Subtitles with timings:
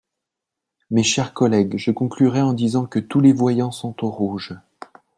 [0.89, 4.55] Mes chers collègues, je conclurai en disant que tous les voyants sont au rouge.